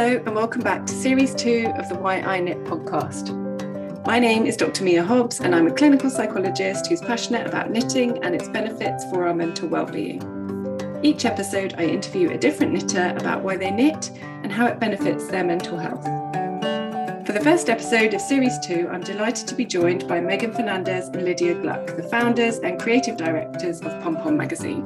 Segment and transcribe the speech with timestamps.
[0.00, 3.36] Hello, and welcome back to Series 2 of the Why I Knit podcast.
[4.06, 4.82] My name is Dr.
[4.82, 9.26] Mia Hobbs, and I'm a clinical psychologist who's passionate about knitting and its benefits for
[9.26, 10.22] our mental well-being.
[11.02, 14.10] Each episode, I interview a different knitter about why they knit
[14.42, 16.04] and how it benefits their mental health.
[17.26, 21.12] For the first episode of Series 2, I'm delighted to be joined by Meghan Fernandes
[21.12, 24.82] and Lydia Gluck, the founders and creative directors of Pom Pom magazine.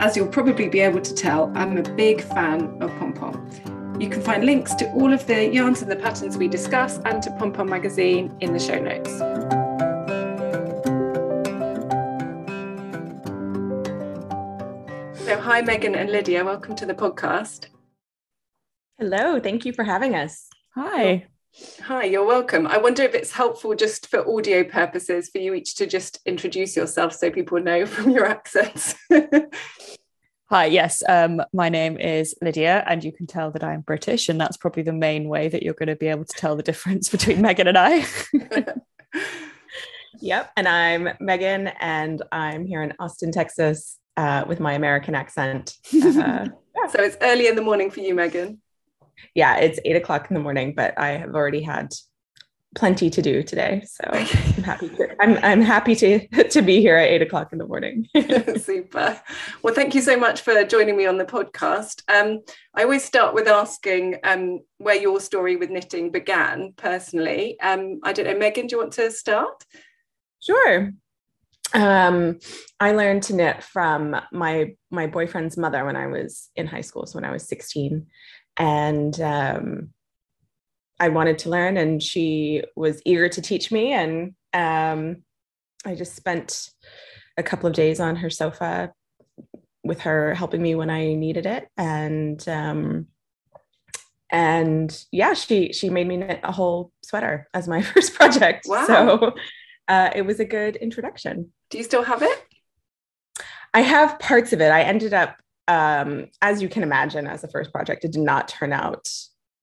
[0.00, 3.75] As you'll probably be able to tell, I'm a big fan of Pom Pom.
[3.98, 7.22] You can find links to all of the yarns and the patterns we discuss and
[7.22, 9.10] to Pom Pom magazine in the show notes.
[15.24, 16.44] So, hi, Meghan and Lydia.
[16.44, 17.68] Welcome to the podcast.
[18.98, 19.40] Hello.
[19.40, 20.50] Thank you for having us.
[20.74, 21.24] Hi.
[21.84, 22.66] Hi, you're welcome.
[22.66, 26.76] I wonder if it's helpful just for audio purposes for you each to just introduce
[26.76, 28.94] yourself so people know from your accents.
[30.48, 31.02] Hi, yes.
[31.08, 34.84] Um, my name is Lydia, and you can tell that I'm British, and that's probably
[34.84, 37.66] the main way that you're going to be able to tell the difference between Meghan
[37.66, 38.06] and I.
[40.20, 40.52] yep.
[40.56, 45.74] And I'm Meghan, and I'm here in Austin, Texas, uh, with my American accent.
[45.92, 46.86] Uh, yeah.
[46.90, 48.58] So it's early in the morning for you, Meghan.
[49.34, 51.92] Yeah, it's eight o'clock in the morning, but I have already had
[52.76, 53.82] plenty to do today.
[53.84, 57.58] So I'm happy to I'm I'm happy to to be here at eight o'clock in
[57.58, 58.06] the morning.
[58.58, 59.20] Super.
[59.62, 62.02] Well, thank you so much for joining me on the podcast.
[62.08, 62.42] Um,
[62.74, 67.58] I always start with asking um, where your story with knitting began personally.
[67.60, 69.64] Um, I don't know, Meghan, do you want to start?
[70.40, 70.92] Sure.
[71.74, 72.38] Um,
[72.78, 77.06] I learned to knit from my my boyfriend's mother when I was in high school,
[77.06, 78.06] so when I was 16.
[78.58, 79.90] And um,
[80.98, 83.92] I wanted to learn, and she was eager to teach me.
[83.92, 85.22] And um,
[85.84, 86.70] I just spent
[87.36, 88.92] a couple of days on her sofa
[89.84, 91.68] with her helping me when I needed it.
[91.76, 93.06] And um,
[94.30, 98.66] and yeah, she she made me knit a whole sweater as my first project.
[98.68, 98.86] Wow.
[98.86, 99.34] So
[99.88, 101.52] uh, it was a good introduction.
[101.70, 102.44] Do you still have it?
[103.72, 104.70] I have parts of it.
[104.70, 105.36] I ended up,
[105.68, 109.06] um, as you can imagine, as the first project, it did not turn out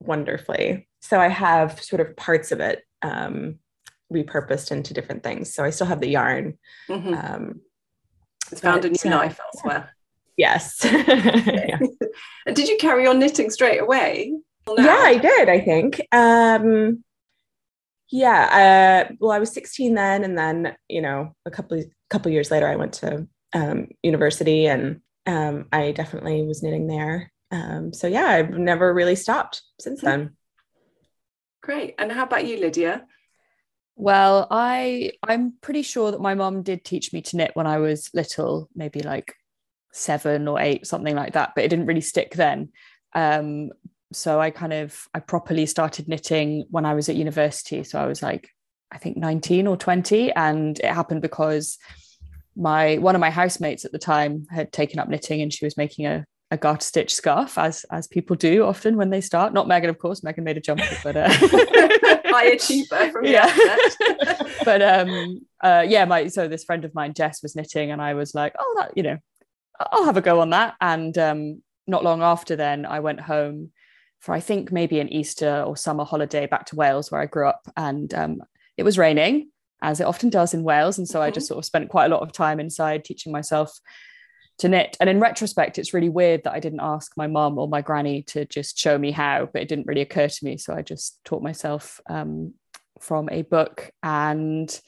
[0.05, 3.59] wonderfully so I have sort of parts of it um,
[4.11, 5.53] repurposed into different things.
[5.53, 6.57] So I still have the yarn.
[6.87, 7.13] Mm-hmm.
[7.13, 7.61] Um,
[8.49, 9.93] it's found a new uh, life elsewhere.
[10.37, 10.79] Yes.
[10.85, 11.77] yeah.
[12.45, 14.33] and did you carry on knitting straight away?
[14.65, 15.49] Yeah, I did.
[15.49, 15.99] I think.
[16.13, 17.03] Um,
[18.09, 19.09] yeah.
[19.11, 22.49] Uh, well, I was 16 then, and then you know, a couple of, couple years
[22.49, 27.32] later, I went to um, university, and um, I definitely was knitting there.
[27.53, 30.07] Um, so yeah, I've never really stopped since hmm.
[30.07, 30.37] then.
[31.61, 31.95] Great.
[31.99, 33.05] And how about you, Lydia?
[33.95, 37.77] Well, I I'm pretty sure that my mom did teach me to knit when I
[37.77, 39.35] was little, maybe like
[39.91, 41.51] seven or eight, something like that.
[41.55, 42.69] But it didn't really stick then.
[43.13, 43.69] Um,
[44.11, 47.83] so I kind of I properly started knitting when I was at university.
[47.83, 48.49] So I was like,
[48.91, 51.77] I think 19 or 20, and it happened because
[52.55, 55.77] my one of my housemates at the time had taken up knitting and she was
[55.77, 59.53] making a a garter stitch scarf, as as people do often when they start.
[59.53, 60.21] Not Meghan, of course.
[60.21, 61.29] Meghan made a jumper, but uh...
[62.33, 63.53] high achiever from yeah.
[64.65, 68.13] but um, uh, yeah, my so this friend of mine, Jess, was knitting, and I
[68.13, 69.17] was like, oh, that you know,
[69.79, 70.75] I'll have a go on that.
[70.79, 73.71] And um, not long after, then I went home
[74.19, 77.47] for I think maybe an Easter or summer holiday back to Wales where I grew
[77.47, 78.41] up, and um,
[78.77, 79.49] it was raining
[79.81, 81.27] as it often does in Wales, and so mm-hmm.
[81.27, 83.79] I just sort of spent quite a lot of time inside teaching myself
[84.59, 84.95] to knit.
[84.99, 88.23] And in retrospect, it's really weird that I didn't ask my mum or my granny
[88.23, 90.57] to just show me how, but it didn't really occur to me.
[90.57, 92.53] So I just taught myself um,
[92.99, 94.79] from a book and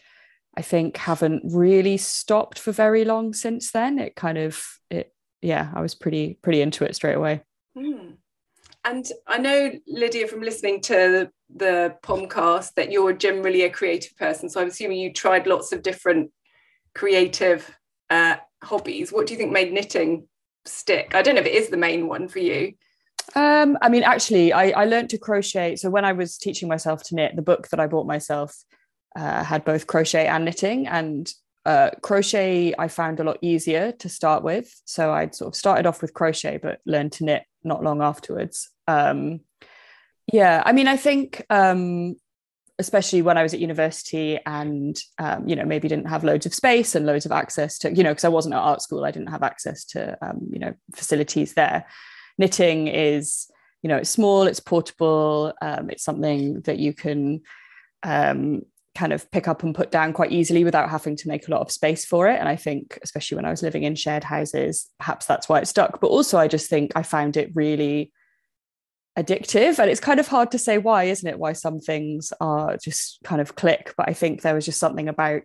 [0.58, 4.00] I think haven't really stopped for very long since then.
[4.00, 7.42] It kind of, it, yeah, I was pretty, pretty into it straight away.
[7.78, 8.14] Mm.
[8.86, 14.16] And I know, Lydia, from listening to the, the podcast, that you're generally a creative
[14.16, 14.48] person.
[14.48, 16.32] So I'm assuming you tried lots of different
[16.94, 17.70] creative
[18.12, 20.28] uh, hobbies, what do you think made knitting
[20.66, 21.14] stick?
[21.16, 22.74] I don't know if it is the main one for you.
[23.36, 25.76] Um, I mean, actually, I, I learned to crochet.
[25.76, 28.56] So when I was teaching myself to knit, the book that I bought myself
[29.16, 30.88] uh, had both crochet and knitting.
[30.88, 31.32] And
[31.66, 34.74] uh, crochet I found a lot easier to start with.
[34.86, 38.70] So I'd sort of started off with crochet, but learned to knit not long afterwards.
[38.88, 39.42] Um,
[40.32, 42.16] yeah, I mean, I think um,
[42.78, 46.54] especially when I was at university and um, you know maybe didn't have loads of
[46.54, 49.12] space and loads of access to you know because I wasn't at art school I
[49.12, 51.86] didn't have access to um, you know facilities there.
[52.38, 53.48] Knitting is
[53.82, 57.42] you know it's small it's portable um, it's something that you can
[58.04, 58.62] um,
[58.96, 61.62] kind of pick up and put down quite easily without having to make a lot
[61.62, 62.40] of space for it.
[62.40, 65.68] And I think especially when I was living in shared houses perhaps that's why it
[65.68, 66.02] stuck.
[66.02, 68.12] But also I just think I found it really
[69.18, 69.80] addictive.
[69.80, 73.20] And it's kind of hard to say why isn't it why some things are just
[73.24, 73.94] kind of click.
[73.98, 75.44] But i think there was just something about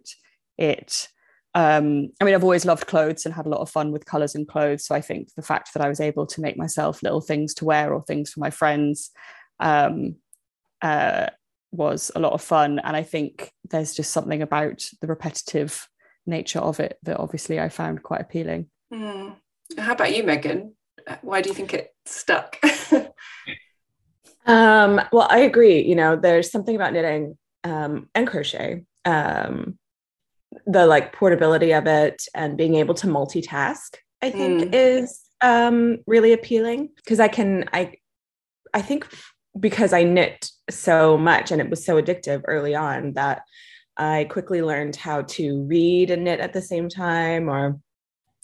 [0.59, 1.09] it.
[1.53, 4.35] Um, i mean i've always loved clothes and had a lot of fun with colors
[4.35, 4.85] and clothes.
[4.87, 7.65] So i think the fact that i was able to make myself little things to
[7.65, 9.11] wear or things for my friends
[9.59, 10.17] um,
[10.81, 11.27] uh,
[11.73, 12.79] was a lot of fun.
[12.79, 15.89] And i think there's just something about the repetitive
[16.27, 18.67] nature of it that obviously i found quite appealing.
[18.93, 19.37] Mm.
[19.79, 20.73] how about you meghan
[21.23, 22.57] why do you think it stuck?
[24.47, 25.83] Um, well i agree.
[25.83, 29.79] You know there's something about knitting um, and crochet um,
[30.67, 34.71] the like portability of it and being able to multitask i think mm.
[34.75, 36.89] is um, really appealing.
[36.97, 37.93] Because i can i
[38.75, 39.07] i think
[39.59, 43.43] because i knit so much and it was so addictive early on that
[43.97, 47.79] i quickly learned how to read and knit at the same time or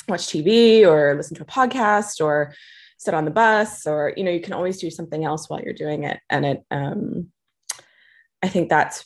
[0.09, 2.55] watch tv or listen to a podcast or
[2.99, 5.73] sit on the bus or you know you can always do something else while you're
[5.73, 6.21] doing it.
[6.31, 7.29] And it um,
[8.43, 9.05] i think that's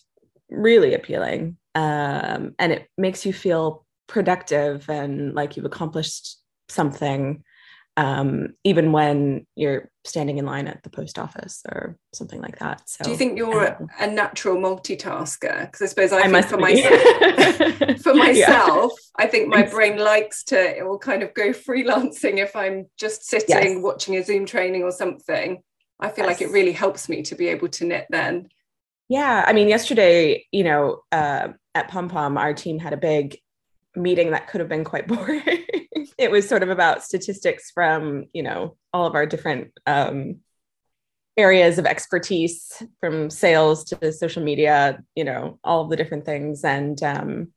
[0.50, 1.56] really appealing.
[1.74, 6.36] Um, and it makes you feel productive and like you've accomplished
[6.68, 7.44] something
[8.00, 12.88] um, even when you're standing in line at the post office or something like that.
[12.88, 15.66] So, do you think you're um, a natural multitasker?
[15.66, 19.24] Because I suppose I, I think for myself, for myself, yeah.
[19.24, 20.78] I think my brain likes to.
[20.78, 23.82] It will kind of go freelancing if I'm just sitting yes.
[23.82, 25.62] watching a Zoom training or something.
[26.00, 26.40] I feel yes.
[26.40, 28.48] like it really helps me to be able to knit then.
[29.10, 33.36] Yeah, I mean, yesterday, you know, uh, at Pom Pom, our team had a big
[33.94, 35.66] meeting that could have been quite boring.
[36.20, 40.36] It was sort of about statistics from, you know, all of our different um,
[41.38, 46.62] areas of expertise from sales to social media, you know, all of the different things.
[46.62, 47.52] And, um,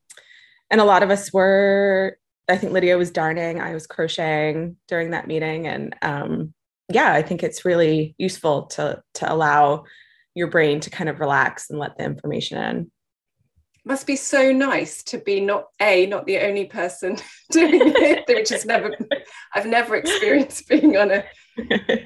[0.72, 2.18] and a lot of us were,
[2.48, 5.68] I think Lydia was darning, I was crocheting during that meeting.
[5.68, 6.54] And um,
[6.90, 9.84] yeah, I think it's really useful to, to allow
[10.36, 12.92] your brain to kind of relax and let the information in
[13.86, 17.18] must be so nice to be not a not the only person
[17.52, 18.92] doing it which is never
[19.54, 21.24] i've never experienced being on a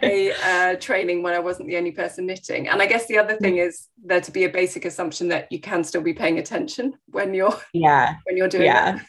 [0.03, 2.67] a uh, training when i wasn't the only person knitting.
[2.67, 5.59] And i guess the other thing is there to be a basic assumption that you
[5.59, 8.15] can still be paying attention when you're yeah.
[8.25, 8.99] when you're doing yeah.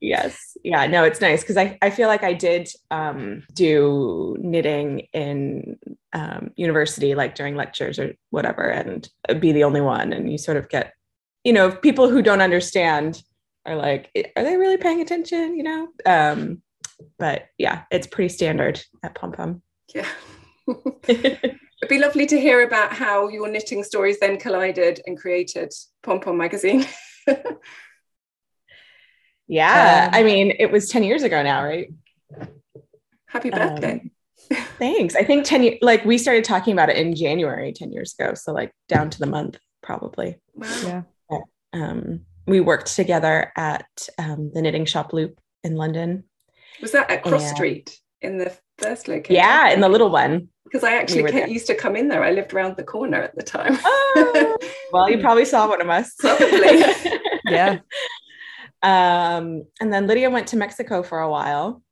[0.00, 0.56] yes.
[0.64, 0.86] Yeah.
[0.86, 5.78] No it's nice because I, I feel like i did um, do knitting in
[6.12, 9.08] um, university like during lectures or whatever and
[9.40, 10.94] be the only one and you sort of get
[11.46, 13.22] you know, people who don't understand
[13.64, 15.56] are like, are they really paying attention?
[15.56, 15.88] You know?
[16.04, 16.60] Um,
[17.20, 19.62] but yeah, it's pretty standard at Pom Pom.
[19.94, 20.08] Yeah.
[21.06, 25.72] It'd be lovely to hear about how your knitting stories then collided and created
[26.02, 26.84] Pom Pom magazine.
[29.46, 31.92] yeah, um, I mean, it was 10 years ago now, right?
[33.26, 34.10] Happy birthday.
[34.50, 35.14] Um, thanks.
[35.14, 38.34] I think 10 years, like we started talking about it in January 10 years ago.
[38.34, 40.40] So, like, down to the month, probably.
[40.56, 40.80] Wow.
[40.82, 41.02] Yeah
[41.72, 43.86] um, we worked together at
[44.18, 46.24] um, the knitting shop Loop in London.
[46.80, 49.36] Was that at Cross and, Street in the first location?
[49.36, 50.48] Yeah, in the little one.
[50.64, 52.24] Because I actually we used to come in there.
[52.24, 53.78] I lived around the corner at the time.
[53.84, 54.58] Oh,
[54.92, 56.12] well, you probably saw one of us.
[56.18, 56.82] Probably.
[57.44, 57.78] yeah.
[58.82, 61.82] Um, and then Lydia went to Mexico for a while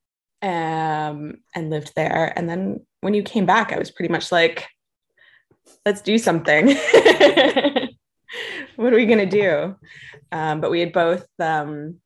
[0.43, 2.33] um, and lived there.
[2.37, 4.67] And then when you came back, I was pretty much like,
[5.87, 6.69] let's do something
[8.77, 9.77] what are we going to do?
[10.33, 11.97] Um, but we had both um,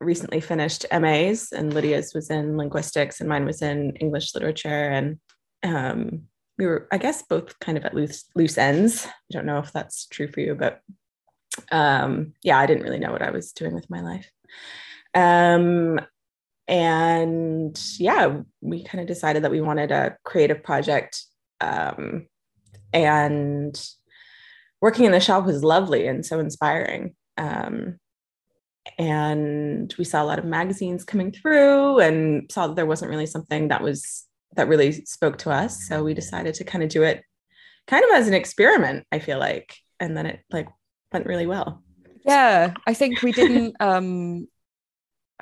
[0.00, 4.68] recently finished MAs, and Lydia's was in linguistics, and mine was in English literature.
[4.68, 5.18] And
[5.62, 6.22] um,
[6.58, 9.06] we were, I guess, both kind of at loose loose ends.
[9.06, 10.80] I don't know if that's true for you, but
[11.70, 14.30] um, yeah, I didn't really know what I was doing with my life.
[15.14, 16.00] Um,
[16.66, 21.22] and yeah, we kind of decided that we wanted a creative project.
[21.60, 22.26] Um,
[22.92, 23.80] and
[24.80, 27.14] working in the shop was lovely and so inspiring.
[27.36, 27.98] Um,
[28.98, 33.26] and we saw a lot of magazines coming through and saw that there wasn't really
[33.26, 34.24] something that was
[34.56, 35.88] that really spoke to us.
[35.88, 37.24] So we decided to kind of do it
[37.86, 39.74] kind of as an experiment, I feel like.
[39.98, 40.68] And then it like
[41.12, 41.82] went really well.
[42.24, 44.46] Yeah, I think we didn't um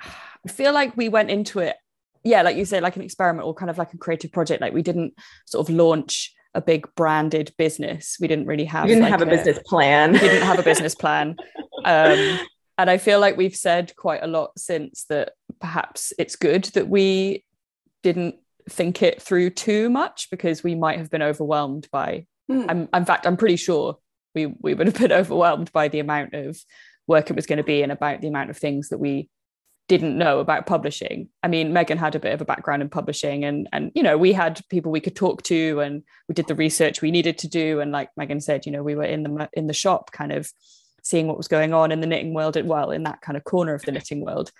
[0.00, 1.76] I feel like we went into it,
[2.24, 4.60] yeah, like you said, like an experiment or kind of like a creative project.
[4.60, 5.14] Like we didn't
[5.46, 8.16] sort of launch a big branded business.
[8.20, 8.84] We didn't really have.
[8.84, 10.12] We didn't like have a, a, business plan.
[10.12, 11.36] We didn't have a business plan.
[11.84, 12.38] Um,
[12.78, 16.88] and I feel like we've said quite a lot since that perhaps it's good that
[16.88, 17.44] we
[18.02, 18.36] didn't
[18.68, 22.26] think it through too much because we might have been overwhelmed by.
[22.50, 22.66] Mm.
[22.68, 23.98] I'm, in fact, I'm pretty sure
[24.34, 26.58] we we would have been overwhelmed by the amount of
[27.06, 29.28] work it was going to be and about the amount of things that we
[29.88, 31.28] didn't know about publishing.
[31.42, 34.16] I mean, Meghan had a bit of a background in publishing and and you know,
[34.16, 37.48] we had people we could talk to and we did the research we needed to
[37.48, 40.32] do and like Meghan said, you know, we were in the in the shop kind
[40.32, 40.50] of
[41.02, 43.74] seeing what was going on in the knitting world well in that kind of corner
[43.74, 44.50] of the knitting world.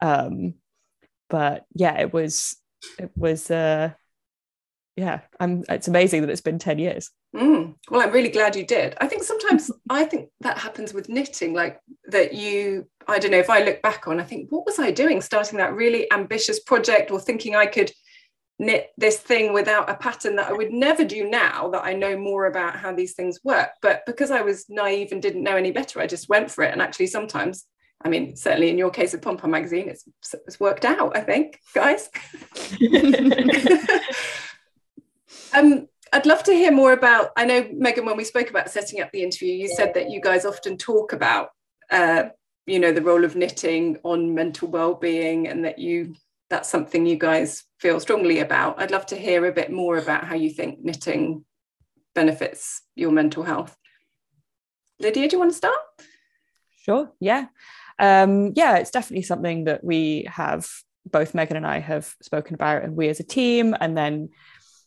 [0.00, 0.54] Um
[1.28, 2.56] but yeah, it was
[2.98, 3.90] it was uh
[4.96, 7.10] yeah, I'm it's amazing that it's been 10 years.
[7.34, 7.74] Mm.
[7.90, 8.96] Well, I'm really glad you did.
[9.00, 13.38] I think sometimes I think that happens with knitting, like that you, I don't know,
[13.38, 16.60] if I look back on, I think, what was I doing starting that really ambitious
[16.60, 17.92] project or thinking I could
[18.58, 22.18] knit this thing without a pattern that I would never do now that I know
[22.18, 23.70] more about how these things work.
[23.82, 26.72] But because I was naive and didn't know any better, I just went for it.
[26.72, 27.66] And actually, sometimes,
[28.04, 30.04] I mean, certainly in your case of Pom Pom magazine, it's,
[30.46, 32.10] it's worked out, I think, guys.
[35.54, 37.30] um, I'd love to hear more about.
[37.36, 40.20] I know Meghan, when we spoke about setting up the interview, you said that you
[40.20, 41.50] guys often talk about,
[41.90, 42.24] uh,
[42.66, 46.14] you know, the role of knitting on mental well-being, and that you
[46.50, 48.80] that's something you guys feel strongly about.
[48.80, 51.44] I'd love to hear a bit more about how you think knitting
[52.14, 53.76] benefits your mental health.
[54.98, 55.78] Lydia, do you want to start?
[56.80, 57.12] Sure.
[57.20, 57.46] Yeah.
[57.98, 60.66] Um, yeah, it's definitely something that we have
[61.04, 64.30] both Meghan and I have spoken about, and we as a team, and then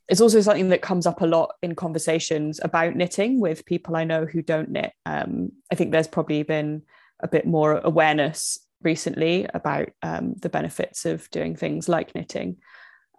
[0.07, 4.03] it's also something that comes up a lot in conversations about knitting with people I
[4.03, 4.91] know who don't knit.
[5.05, 6.83] Um, I think there's probably been
[7.21, 12.57] a bit more awareness recently about um, the benefits of doing things like knitting.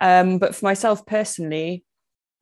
[0.00, 1.84] Um, but for myself personally,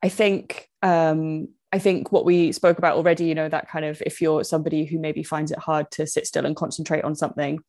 [0.03, 4.03] I think um, I think what we spoke about already, you know, that kind of
[4.05, 7.61] if you're somebody who maybe finds it hard to sit still and concentrate on something,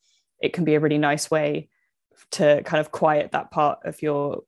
[0.42, 1.70] it can be a really nice way
[2.32, 4.44] to kind of quiet that part of your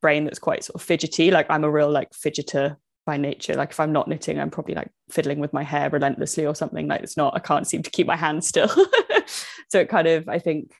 [0.00, 1.30] brain that's quite sort of fidgety.
[1.30, 2.76] Like I'm a real like fidgeter
[3.06, 3.54] by nature.
[3.54, 6.88] Like if I'm not knitting, I'm probably like fiddling with my hair relentlessly or something.
[6.88, 8.68] Like it's not, I can't seem to keep my hands still.
[9.68, 10.72] so it kind of, I think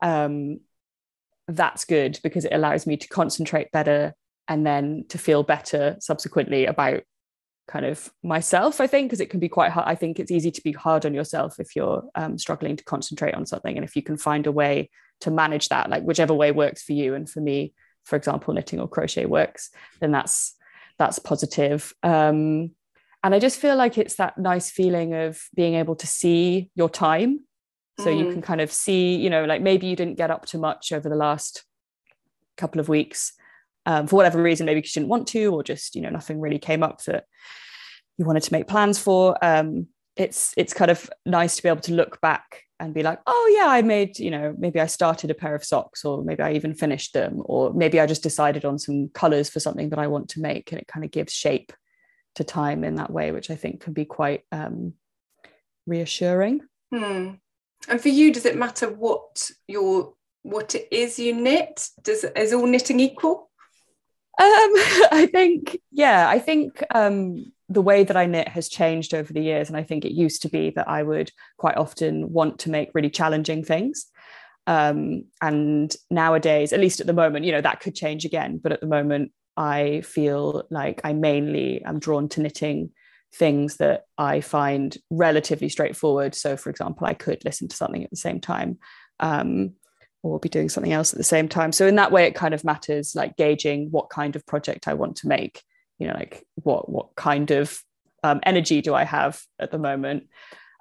[0.00, 0.60] um,
[1.48, 4.14] that's good because it allows me to concentrate better
[4.48, 7.02] and then to feel better subsequently about
[7.68, 10.50] kind of myself i think because it can be quite hard i think it's easy
[10.50, 13.94] to be hard on yourself if you're um, struggling to concentrate on something and if
[13.94, 17.30] you can find a way to manage that like whichever way works for you and
[17.30, 17.72] for me
[18.04, 20.54] for example, knitting or crochet works, then that's
[20.98, 21.92] that's positive.
[22.02, 22.72] Um,
[23.24, 26.90] and I just feel like it's that nice feeling of being able to see your
[26.90, 27.40] time.
[28.00, 28.18] So mm.
[28.18, 30.92] you can kind of see, you know, like maybe you didn't get up to much
[30.92, 31.64] over the last
[32.56, 33.32] couple of weeks
[33.86, 36.58] um, for whatever reason, maybe you didn't want to, or just, you know, nothing really
[36.58, 37.24] came up that
[38.16, 39.36] you wanted to make plans for.
[39.44, 43.20] Um, it's it's kind of nice to be able to look back and be like,
[43.26, 46.42] oh yeah, I made, you know, maybe I started a pair of socks, or maybe
[46.42, 49.98] I even finished them, or maybe I just decided on some colors for something that
[49.98, 51.72] I want to make, and it kind of gives shape
[52.34, 54.94] to time in that way, which I think can be quite um,
[55.86, 56.62] reassuring.
[56.92, 57.30] Hmm.
[57.88, 61.88] And for you, does it matter what your what it is you knit?
[62.02, 63.50] Does is all knitting equal?
[64.40, 64.46] Um,
[65.12, 69.42] I think, yeah, I think um, the way that I knit has changed over the
[69.42, 69.68] years.
[69.68, 72.90] And I think it used to be that I would quite often want to make
[72.94, 74.06] really challenging things.
[74.66, 78.58] Um, and nowadays, at least at the moment, you know, that could change again.
[78.62, 82.90] But at the moment, I feel like I mainly am drawn to knitting
[83.34, 86.34] things that I find relatively straightforward.
[86.34, 88.78] So, for example, I could listen to something at the same time.
[89.20, 89.74] Um,
[90.22, 91.72] or be doing something else at the same time.
[91.72, 94.94] So in that way, it kind of matters, like gauging what kind of project I
[94.94, 95.62] want to make
[96.02, 97.80] you know like what what kind of
[98.24, 100.24] um, energy do i have at the moment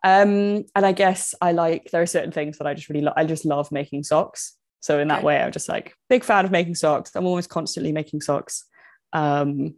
[0.04, 3.13] um, and i guess i like there are certain things that i just really love
[3.16, 5.28] i just love making socks so in that okay.
[5.28, 8.66] way i'm just like big fan of making socks i'm always constantly making socks
[9.13, 9.75] um,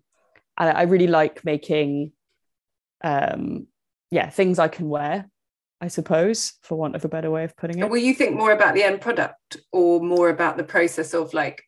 [0.57, 2.13] and i really like making
[3.03, 3.67] um,
[4.11, 5.29] yeah things i can wear
[5.81, 7.89] I suppose, for want of a better way of putting it.
[7.89, 11.61] Will you think more about the end product or more about the process of like,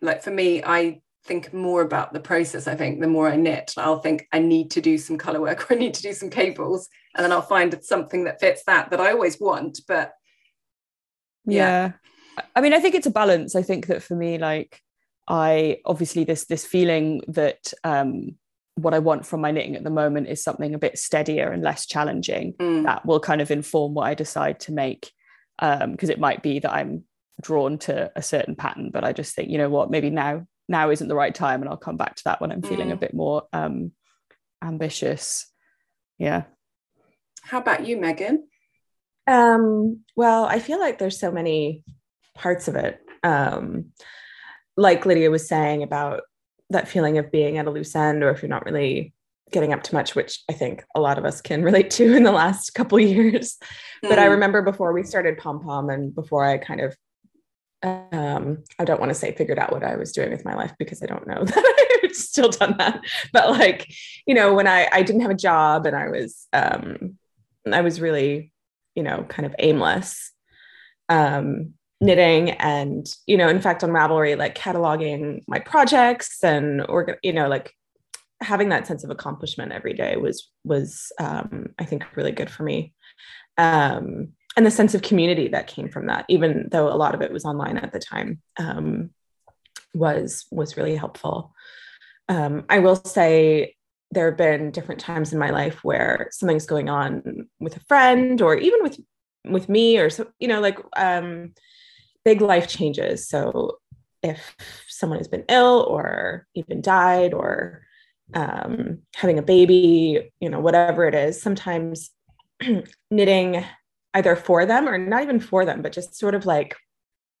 [0.00, 3.72] like for me, I think more about the process i think the more i knit
[3.76, 6.30] i'll think i need to do some color work or i need to do some
[6.30, 10.12] cables and then i'll find something that fits that that i always want but
[11.44, 11.92] yeah.
[12.36, 14.80] yeah i mean i think it's a balance i think that for me like
[15.28, 18.34] i obviously this this feeling that um
[18.76, 21.62] what i want from my knitting at the moment is something a bit steadier and
[21.62, 22.84] less challenging mm.
[22.84, 25.12] that will kind of inform what i decide to make
[25.60, 27.04] um because it might be that i'm
[27.40, 30.90] drawn to a certain pattern but i just think you know what maybe now now
[30.90, 32.94] isn't the right time and i'll come back to that when i'm feeling mm.
[32.94, 33.92] a bit more um
[34.64, 35.46] ambitious
[36.18, 36.42] yeah
[37.42, 38.38] how about you meghan
[39.28, 41.84] um well i feel like there's so many
[42.34, 43.92] parts of it um
[44.76, 46.22] like lydia was saying about
[46.70, 49.12] that feeling of being at a loose end or if you're not really
[49.52, 52.22] getting up to much which i think a lot of us can relate to in
[52.22, 53.58] the last couple years
[54.04, 54.08] mm.
[54.08, 54.30] but i mm.
[54.30, 56.96] remember before we started pom pom and before i kind of
[57.82, 60.72] um, I don't want to say figured out what I was doing with my life
[60.78, 63.00] because I don't know that I've still done that.
[63.32, 63.92] But like,
[64.26, 67.18] you know, when I I didn't have a job and I was um,
[67.70, 68.52] I was really,
[68.94, 70.32] you know, kind of aimless,
[71.08, 77.18] um, knitting and you know, in fact, on Ravelry, like cataloging my projects and or
[77.22, 77.72] you know, like
[78.40, 82.62] having that sense of accomplishment every day was was um, I think really good for
[82.62, 82.92] me.
[83.58, 87.22] Um, and the sense of community that came from that, even though a lot of
[87.22, 89.10] it was online at the time, um,
[89.94, 91.54] was was really helpful.
[92.28, 93.76] Um, I will say
[94.10, 98.40] there have been different times in my life where something's going on with a friend,
[98.42, 99.00] or even with
[99.44, 101.54] with me, or so you know, like um,
[102.24, 103.28] big life changes.
[103.28, 103.78] So
[104.22, 104.54] if
[104.88, 107.82] someone has been ill, or even died, or
[108.34, 112.10] um, having a baby, you know, whatever it is, sometimes
[113.10, 113.64] knitting
[114.14, 116.76] either for them or not even for them, but just sort of like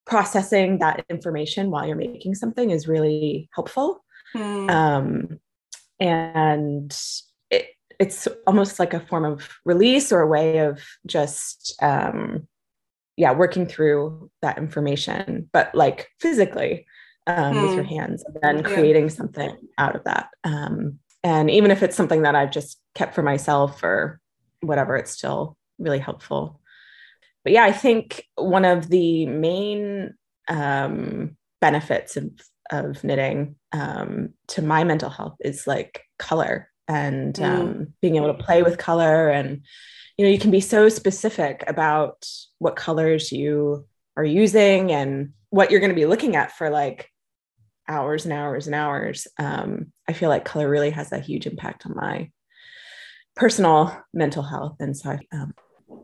[0.06, 4.04] processing that information while you're making something is really helpful.
[4.34, 4.70] Mm.
[4.70, 5.40] Um,
[6.00, 6.96] and
[7.50, 7.66] it,
[7.98, 12.48] it's almost like a form of release or a way of just, um,
[13.16, 16.86] yeah, working through that information, but like physically
[17.26, 17.62] um, mm.
[17.62, 17.94] with your hmm.
[17.94, 19.10] hands and then creating yeah.
[19.10, 20.28] something out of that.
[20.44, 24.18] Um, and even if it's something that I've just kept for myself or
[24.60, 26.61] whatever, it's still really helpful
[27.44, 30.14] but yeah, I think one of the main
[30.48, 32.30] um, benefits of,
[32.70, 37.44] of knitting um, to my mental health is like color and mm.
[37.44, 39.28] um, being able to play with color.
[39.28, 39.62] And,
[40.16, 42.26] you know, you can be so specific about
[42.58, 47.08] what colors you are using and what you're going to be looking at for like
[47.88, 49.26] hours and hours and hours.
[49.38, 52.30] Um, I feel like color really has a huge impact on my
[53.34, 54.76] personal mental health.
[54.80, 55.54] And so I, um,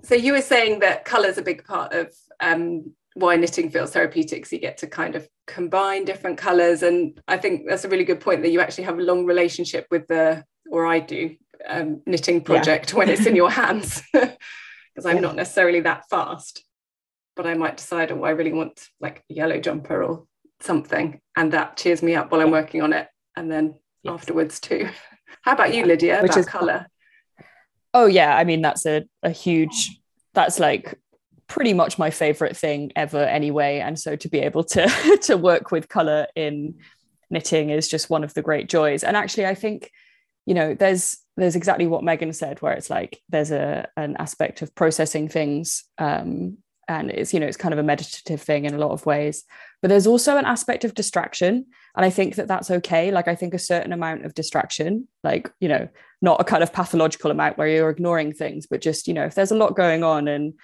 [0.03, 3.93] so you were saying that colour is a big part of um, why knitting feels
[3.93, 4.47] therapeutic.
[4.47, 8.05] So you get to kind of combine different colours, and I think that's a really
[8.05, 12.03] good point that you actually have a long relationship with the, or I do, um,
[12.07, 12.99] knitting project yeah.
[12.99, 15.23] when it's in your hands, because I'm yeah.
[15.23, 16.65] not necessarily that fast,
[17.37, 20.25] but I might decide, oh, I really want like a yellow jumper or
[20.61, 24.15] something, and that cheers me up while I'm working on it, and then yes.
[24.15, 24.89] afterwards too.
[25.43, 26.21] How about you, Lydia?
[26.23, 26.87] Which about is colour?
[27.95, 30.01] Oh yeah, I mean that's a, a huge
[30.35, 30.99] that's like
[31.49, 33.79] pretty much my favorite thing ever anyway.
[33.79, 36.75] And so to be able to to work with color in
[37.31, 39.03] knitting is just one of the great joys.
[39.03, 39.91] And actually I think,
[40.47, 44.63] you know, there's there's exactly what Meghan said, where it's like there's a an aspect
[44.63, 45.85] of processing things.
[45.97, 49.05] Um, and it's, you know, it's kind of a meditative thing in a lot of
[49.05, 49.45] ways.
[49.83, 53.11] But there's also an aspect of distraction and i think that that's okay.
[53.11, 55.89] Like i think a certain amount of distraction like you know
[56.21, 59.35] not a kind of pathological amount where you're ignoring things but just you know if
[59.35, 60.55] there's a lot going on and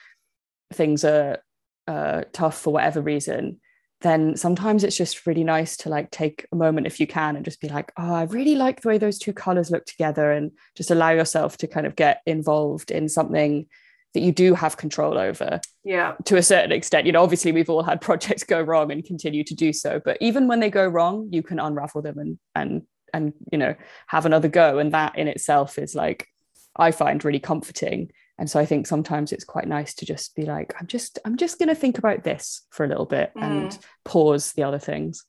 [0.72, 1.38] things are
[1.86, 3.60] uh, tough for whatever reason
[4.00, 7.44] then sometimes it's just really nice to like take a moment if you can and
[7.44, 10.50] just be like oh i really like the way those two colors look together and
[10.74, 13.66] just allow yourself to kind of get involved in something
[14.14, 16.14] that you do have control over yeah.
[16.24, 17.06] to a certain extent.
[17.06, 20.16] You know obviously we've all had projects go wrong and continue to do so but
[20.20, 23.74] even when they go wrong you can unravel them and and and you know
[24.06, 24.78] have another go.
[24.78, 26.28] And that in itself is like
[26.76, 28.10] i find really comforting.
[28.38, 31.36] And so i think sometimes it's quite nice to just be like i'm just i'm
[31.36, 33.42] just going to think about this for a little bit mm.
[33.42, 35.24] and pause the other things.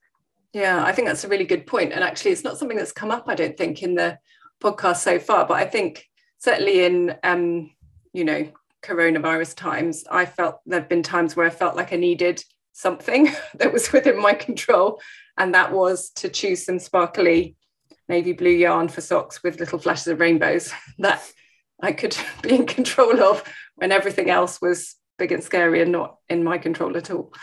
[0.53, 1.89] Yeah i think that's a really good point.
[1.89, 1.93] point.
[1.93, 4.17] And actually it's not something that's come up i don't think in the
[4.61, 6.07] podcast so far but i think
[6.39, 7.71] certainly in um
[8.13, 8.47] you know
[8.85, 12.43] coronavirus times, I felt there have been times where I felt like I needed
[12.73, 15.01] something that was within my control.
[15.37, 17.55] And that was to choose some sparkly
[18.07, 21.21] navy blue yarn for socks with little flashes of rainbows that
[21.81, 23.43] I could be in control of
[23.75, 27.33] when everything else was big and scary and not in my control at all.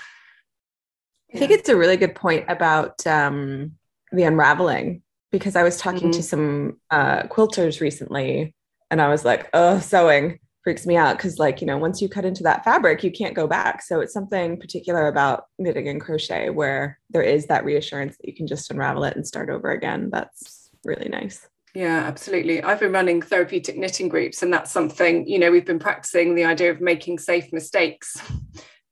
[1.35, 3.73] I think it's a really good point about um,
[4.13, 6.11] the unraveling because I was talking mm-hmm.
[6.11, 8.55] to some uh, quilters recently
[8.91, 12.09] and I was like, oh, sewing freaks me out because like you know once you
[12.09, 13.83] cut into that fabric you can't go back.
[13.83, 18.35] So it's something particular about knitting and crochet where there is that reassurance that you
[18.35, 20.11] can just unravel it and start over again.
[20.11, 21.47] That's really nice.
[21.75, 22.63] Yeah absolutely.
[22.63, 26.45] I've been running therapeutic knitting groups and that's something you know we've been practicing the
[26.45, 28.21] idea of making safe mistakes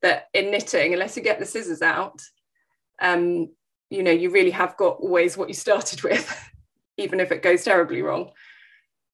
[0.03, 2.21] that in knitting unless you get the scissors out
[3.03, 3.49] um
[3.91, 6.51] you know you really have got always what you started with
[6.97, 8.31] even if it goes terribly wrong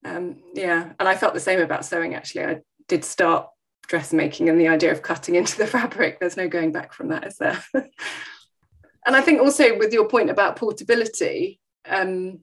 [0.05, 2.45] um, yeah, and I felt the same about sewing actually.
[2.45, 3.49] I did start
[3.87, 7.27] dressmaking and the idea of cutting into the fabric, there's no going back from that,
[7.27, 7.63] is there?
[7.73, 12.39] and I think also with your point about portability, um,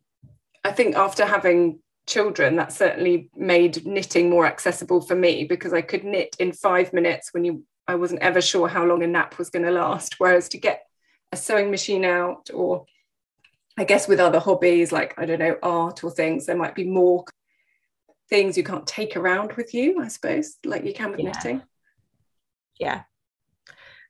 [0.64, 5.82] I think after having children, that certainly made knitting more accessible for me because I
[5.82, 9.38] could knit in five minutes when you I wasn't ever sure how long a nap
[9.38, 10.14] was going to last.
[10.18, 10.86] Whereas to get
[11.32, 12.86] a sewing machine out, or
[13.76, 16.84] I guess with other hobbies like, I don't know, art or things, there might be
[16.84, 17.24] more
[18.30, 21.26] things you can't take around with you, I suppose, like you can with Yeah.
[21.32, 21.62] knitting.
[22.78, 23.02] Yeah,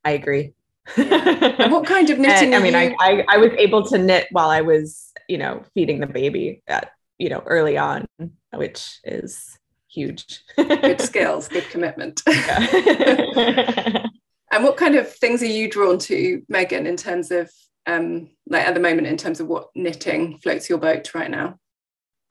[0.04, 0.54] I agree.
[0.96, 2.54] And what kind of knitting?
[2.54, 5.38] And, I mean, I, you- I I was able to knit while I was, you
[5.38, 8.06] know, feeding the baby at, you know, early on,
[8.52, 10.42] which is huge.
[10.56, 12.22] good skills, good commitment.
[12.26, 12.58] Yeah.
[14.52, 17.50] and what kind of things are you drawn to, Meghan, in terms of
[17.86, 21.58] um, like at the moment, in terms of what knitting floats your boat right now?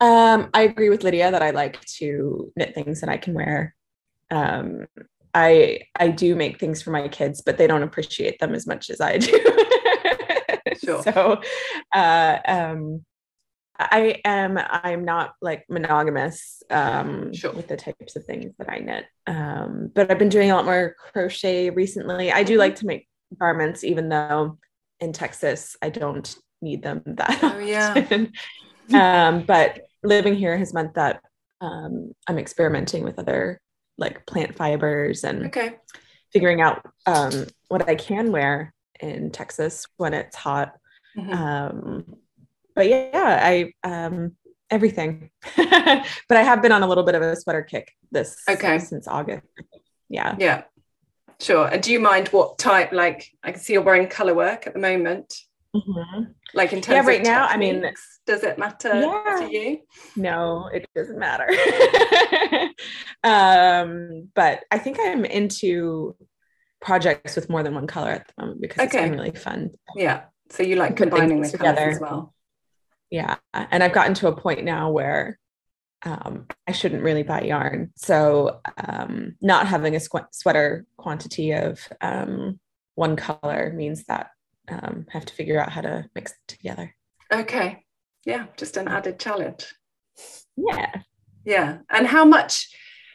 [0.00, 3.74] Um, I agree with Lydia that I like to knit things that I can wear.
[4.30, 4.86] Um,
[5.32, 8.90] I I do make things for my kids, but they don't appreciate them as much
[8.90, 9.32] as I do.
[10.82, 11.02] Sure.
[11.02, 11.40] So,
[11.94, 13.04] uh, um,
[13.78, 17.52] I am I'm not like monogamous um, Sure.
[17.52, 19.04] with the types of things that I knit.
[19.26, 22.32] Um, but I've been doing a lot more crochet recently.
[22.32, 24.58] I do like to make garments, even though
[25.00, 27.94] in Texas I don't need them that Oh, yeah.
[28.94, 31.22] um, but living here has meant that
[31.60, 33.60] um, I'm experimenting with other
[33.96, 35.76] like plant fibers and Okay.
[36.32, 40.74] figuring out um, what I can wear in Texas when it's hot.
[41.16, 41.32] Mhm.
[41.32, 42.16] Um,
[42.74, 44.32] but yeah, I um,
[44.70, 45.30] everything.
[45.56, 48.78] but I have been on a little bit of a sweater kick this Okay.
[48.80, 49.46] since August.
[50.08, 50.34] Yeah.
[50.38, 50.62] Yeah.
[51.40, 51.66] Sure.
[51.68, 52.92] And do you mind what type?
[52.92, 55.34] Like, I can see you're wearing color work at the moment.
[55.74, 56.34] Mhm.
[56.54, 57.84] Like in terms Yeah, of right now, I mean-
[58.26, 59.36] does it matter Yeah.
[59.40, 59.80] to you?
[60.16, 61.48] No, it doesn't matter.
[63.24, 66.16] um, but I think I'm into
[66.80, 69.08] projects with more than one color at the moment because it's Okay.
[69.08, 69.70] been really fun.
[69.96, 70.24] Yeah.
[70.50, 72.34] So you like combining the colors as well.
[73.10, 73.36] Yeah.
[73.52, 75.38] And I've gotten to a point now where
[76.04, 77.90] um, I shouldn't really buy yarn.
[77.96, 80.00] So um, not having a
[80.32, 82.60] sweater quantity of um,
[82.94, 84.28] one color means that
[84.68, 86.94] um, have to figure out how to mix it together.
[87.32, 87.84] Okay.
[88.24, 88.46] Yeah.
[88.56, 89.66] Just an added challenge.
[90.56, 91.02] Yeah.
[91.44, 91.78] Yeah.
[91.90, 92.68] And how much,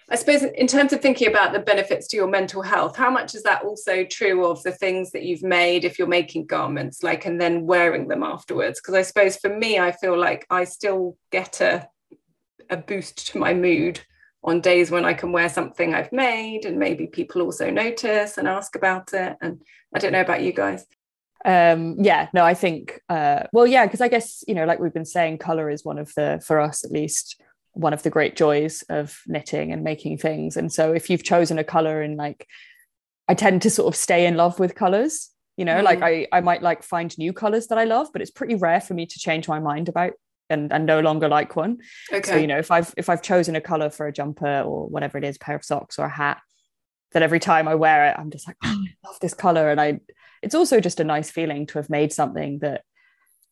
[0.10, 3.34] I suppose, in terms of thinking about the benefits to your mental health, how much
[3.36, 7.26] is that also true of the things that you've made if you're making garments, like,
[7.26, 8.80] and then wearing them afterwards?
[8.80, 11.88] Because I suppose for me, I feel like I still get a,
[12.70, 14.02] a boost to my mood
[14.44, 18.48] on days when I can wear something I've made and maybe people also notice and
[18.48, 19.36] ask about it.
[19.42, 19.62] And
[19.94, 20.86] I don't know about you guys.
[21.46, 24.94] Um yeah no i think uh well yeah because i guess you know like we've
[24.94, 27.42] been saying color is one of the for us at least
[27.74, 30.58] one of the great joys of knitting and making things.
[30.58, 32.48] And so if you've chosen a color and like
[33.28, 36.42] i tend to sort of stay in love with colors you know like i i
[36.42, 39.20] might like find new colors that i love but it's pretty rare for me to
[39.20, 40.14] change my mind about
[40.50, 41.78] and and no longer like one.
[42.12, 42.28] Okay.
[42.28, 45.18] so you know if i've if i've chosen a color for a jumper or whatever
[45.18, 46.42] it is pair of socks or a hat
[47.12, 49.80] that every time i wear it i'm just like oh, i love this color and
[49.80, 50.00] i
[50.42, 52.84] it's also just a nice feeling to have made something that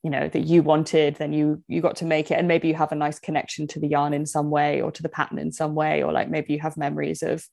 [0.04, 2.76] you know that you wanted then you you got to make it and maybe you
[2.76, 5.52] have a nice connection to the yarn in some way or to the pattern in
[5.52, 7.44] some way or like maybe you have memories of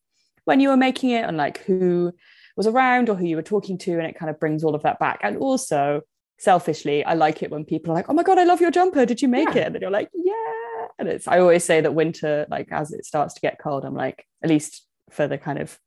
[0.45, 2.13] when you were making it and like who
[2.57, 4.83] was around or who you were talking to and it kind of brings all of
[4.83, 5.19] that back.
[5.23, 6.03] And also
[6.39, 9.07] selfishly i like it when people are like oh my god i love your jumper.
[9.07, 9.63] Did you make Yeah.
[9.63, 9.67] it?
[9.67, 10.87] And then you're like yeah.
[10.99, 13.95] And it's i always say that winter like as it starts to get cold i'm
[13.95, 15.79] like at least for the kind of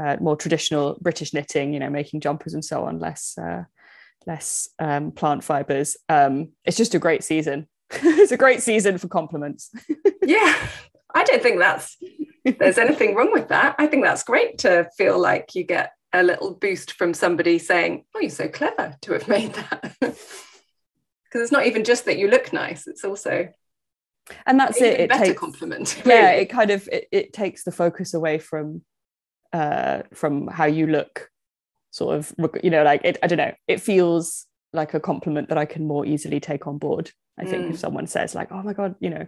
[0.00, 3.64] uh, more traditional british knitting you know making jumpers and so on less uh,
[4.26, 5.96] less um, plant fibers.
[6.08, 7.68] Um, it's just a great season.
[8.02, 9.70] It's a great season for compliments.
[10.22, 10.54] Yeah
[11.14, 11.96] i don't think that's
[12.58, 13.74] there's anything wrong with that.
[13.78, 18.04] I think that's great to feel like you get a little boost from somebody saying
[18.14, 19.96] oh you're so clever to have made that.
[21.24, 23.50] Because it's not even just that you look nice it's also
[24.46, 27.70] and that's it it better takes compliment yeah it kind of it, it takes the
[27.70, 28.82] focus away from
[29.52, 31.30] uh from how you look
[31.90, 32.32] sort of
[32.62, 35.86] you know like it i don't know it feels like a compliment that i can
[35.86, 37.70] more easily take on board i think Mm.
[37.70, 39.26] if someone says like oh my god you know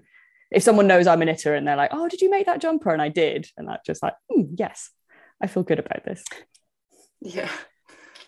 [0.53, 2.93] if someone knows i'm an knitter and they're like oh did you make that jumper?
[2.93, 4.91] and i did and that just like "Hmm, yes
[5.41, 6.25] i feel good about this.
[7.21, 7.49] Yeah.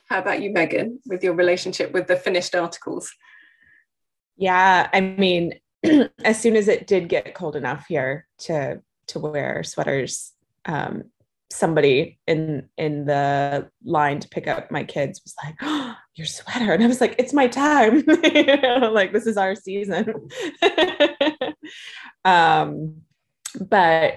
[0.09, 3.11] How about you meghan with your relationship with the finished articles?
[4.37, 5.55] Yeah, I mean,
[6.25, 10.33] as soon as it did get cold enough here to to wear sweaters,
[10.65, 11.05] um,
[11.55, 16.73] somebody in in the line to pick up my kids was like, oh, "Your sweater,"
[16.73, 18.03] and I was like, "It's my time!
[18.07, 20.29] You know, like this is our season."
[22.25, 22.97] um,
[23.61, 24.15] but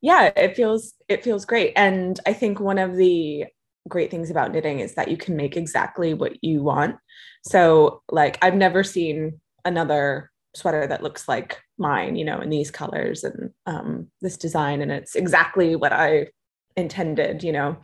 [0.00, 3.44] yeah, it feels it feels great, and I think one of the
[3.88, 6.96] great things about knitting is that you can make exactly what you want.
[7.44, 12.70] So, like, I've never seen another sweater that looks like mine, you know, in these
[12.70, 14.82] colors and um, this design.
[14.82, 16.28] And it's exactly what I
[16.76, 17.78] intended, you know.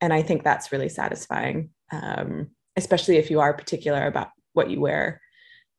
[0.00, 4.80] And I think that's really satisfying, um, especially if you are particular about what you
[4.80, 5.20] wear.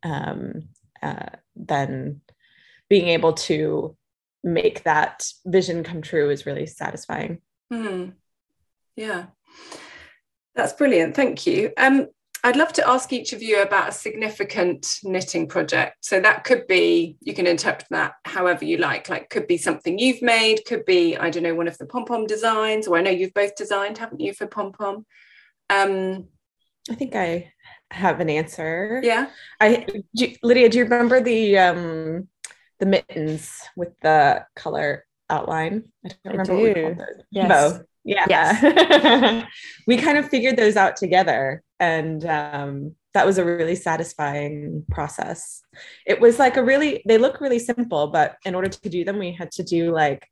[0.03, 0.69] Um,
[1.01, 2.21] uh, then
[2.89, 3.95] being able to
[4.43, 7.41] make that vision come true is really satisfying.
[7.71, 8.13] Mm.
[8.95, 9.25] Yeah,
[10.55, 11.15] that's brilliant.
[11.15, 11.71] Thank you.
[11.77, 12.07] Um,
[12.45, 15.97] I'd love to ask each of you about a significant knitting project.
[16.01, 19.09] So that could be, you can interpret that however you like.
[19.09, 22.05] Like, could be something you've made, could be, I don't know, one of the pom
[22.05, 25.07] pom designs, or I know you've both designed, haven't you, for pom pom?
[25.71, 26.27] Um,
[26.87, 27.51] I think I
[27.89, 29.01] have an answer.
[29.03, 29.25] Yeah.
[29.59, 32.27] I do, Lydia, do you remember the um
[32.79, 35.85] the mittens with the color outline?
[36.05, 36.61] I don't remember I do.
[36.61, 37.23] what we called those.
[37.31, 37.79] Yes.
[38.05, 38.25] Yeah.
[38.29, 39.45] Yes.
[39.87, 41.63] we kind of figured those out together.
[41.79, 45.61] And um, that was a really satisfying process.
[46.05, 49.17] It was like a really, they look really simple, but in order to do them,
[49.17, 50.27] we had to do like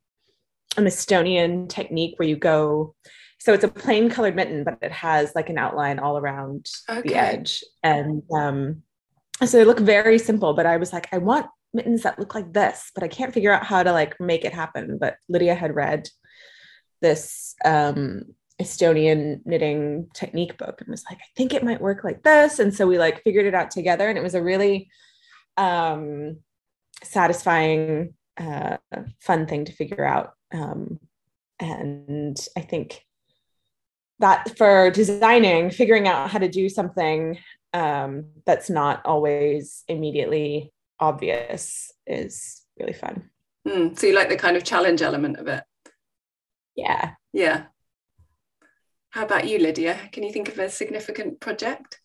[0.76, 2.94] an Estonian technique where you go,
[3.40, 7.08] so it's a plain colored mitten, but it has like an outline all around okay.
[7.08, 7.64] the edge.
[7.82, 8.82] And um,
[9.44, 12.52] so they look very simple, but I was like, I want mittens that look like
[12.52, 14.96] this, but I can't figure out how to like make it happen.
[14.98, 16.08] But Lydia had read
[17.04, 18.24] this um,
[18.60, 22.58] Estonian knitting technique book and was like, I think it might work like this.
[22.58, 24.88] And so we like figured it out together, and it was a really
[25.56, 26.38] um,
[27.02, 28.78] satisfying, uh,
[29.20, 30.32] fun thing to figure out.
[30.52, 30.98] Um,
[31.60, 33.04] and I think
[34.20, 37.38] that for designing, figuring out how to do something
[37.72, 43.30] um, that's not always immediately obvious is really fun.
[43.66, 45.64] Mm, so you like the kind of challenge element of it?
[46.74, 47.12] Yeah.
[47.32, 47.64] Yeah.
[49.10, 49.98] How about you, Lydia?
[50.12, 52.00] Can you think of a significant project?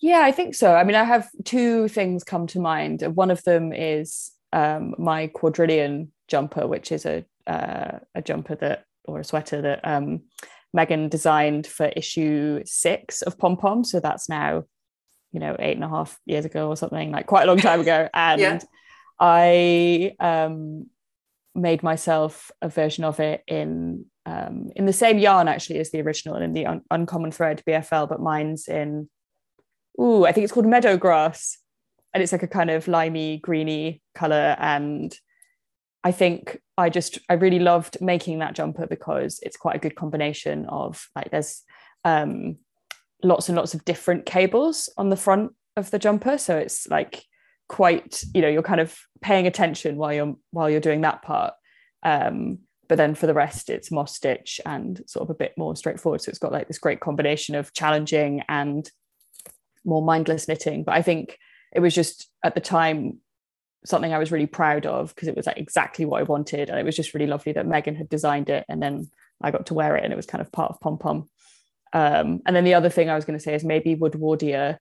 [0.00, 0.74] Yeah, I think so.
[0.74, 3.02] I mean, I have two things come to mind.
[3.02, 8.84] One of them is um, my quadrillion jumper, which is a uh, a jumper that
[9.04, 10.22] or a sweater that um,
[10.76, 13.84] Meghan designed for issue six of Pom Pom.
[13.84, 14.64] So that's now,
[15.32, 17.80] you know, eight and a half years ago or something, like quite a long time
[17.86, 18.08] ago.
[18.14, 18.60] And yeah.
[19.18, 20.86] I um,
[21.54, 26.00] made myself a version of it in um, in the same yarn actually as the
[26.00, 29.08] original and in the un- uncommon thread BFL, but mine's in
[30.00, 31.58] ooh, I think it's called meadow grass,
[32.12, 34.56] and it's like a kind of limey greeny color.
[34.58, 35.14] And
[36.04, 39.96] I think I just I really loved making that jumper because it's quite a good
[39.96, 41.62] combination of like there's
[42.04, 42.56] um,
[43.22, 47.24] lots and lots of different cables on the front of the jumper, so it's like
[47.70, 51.54] quite you know you're kind of paying attention while you're while you're doing that part.
[52.02, 55.76] Um, but then for the rest it's moss stitch and sort of a bit more
[55.76, 56.20] straightforward.
[56.20, 58.90] So it's got like this great combination of challenging and
[59.84, 60.82] more mindless knitting.
[60.82, 61.38] But i think
[61.72, 63.20] it was just at the time
[63.86, 66.70] something i was really proud of because it was like exactly what i wanted.
[66.70, 69.08] And it was just really lovely that meghan had designed it and then
[69.40, 71.28] i got to wear it and it was kind of part of pom pom
[71.92, 74.78] um, and then the other thing i was going to say is maybe woodwardia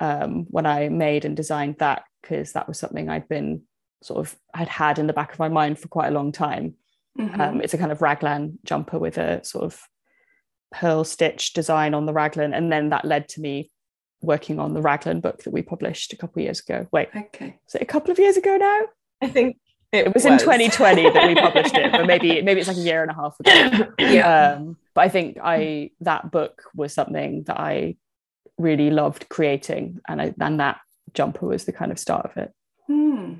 [0.00, 3.62] um, when I made and designed that because that was something I'd been
[4.02, 6.74] sort of had had in the back of my mind for quite a long time.
[7.18, 7.40] Mm-hmm.
[7.40, 9.80] Um, it's a kind of raglan jumper with a sort of
[10.72, 13.70] purl stitch design on the raglan, and then that led to me
[14.20, 16.86] working on the raglan book that we published a couple of years ago.
[16.92, 18.80] Wait, okay, is it a couple of years ago now?
[19.22, 19.56] I think
[19.92, 22.76] it, it was, was, in 2020 that we published it, but maybe maybe it's like
[22.76, 23.92] a year and a half ago.
[23.98, 24.54] yeah.
[24.56, 27.96] Um, but I think I that book was something that I
[28.58, 30.78] really loved creating, and I, and that
[31.12, 32.52] jumper was the kind of start of it.
[32.86, 33.34] Hmm.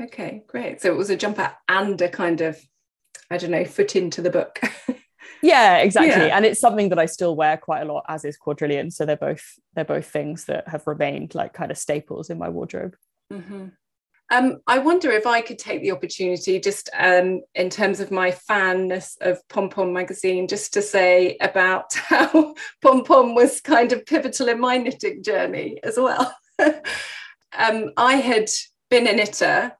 [0.00, 0.80] Okay, great.
[0.80, 2.58] So it was a jumper and a kind of,
[3.30, 4.60] I don't know, foot into the book.
[5.42, 6.26] yeah, exactly.
[6.26, 6.36] Yeah.
[6.36, 8.90] And it's something that I still wear quite a lot, as is quadrillion.
[8.90, 9.44] So they're both
[9.74, 12.96] they're both things that have remained like kind of staples in my wardrobe.
[13.32, 13.68] Mm-hmm.
[14.32, 18.30] Um, I wonder if I could take the opportunity, just um, in terms of my
[18.30, 24.06] fanness of Pom Pom magazine, just to say about how Pom Pom was kind of
[24.06, 26.32] pivotal in my knitting journey as well.
[26.60, 28.48] um, I had
[28.88, 29.72] been a knitter.